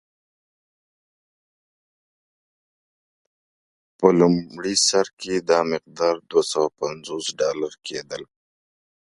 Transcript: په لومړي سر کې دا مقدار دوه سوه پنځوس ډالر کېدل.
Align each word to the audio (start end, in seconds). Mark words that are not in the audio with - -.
په 3.97 4.07
لومړي 4.19 4.75
سر 4.87 5.05
کې 5.19 5.35
دا 5.49 5.59
مقدار 5.71 6.15
دوه 6.29 6.43
سوه 6.51 6.67
پنځوس 6.79 7.25
ډالر 7.39 7.73
کېدل. 7.87 8.23